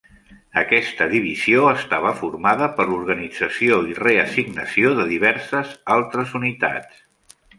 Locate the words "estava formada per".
1.71-2.87